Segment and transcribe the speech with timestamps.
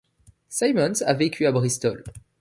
[0.49, 2.03] Simmons a vécu à Bristol.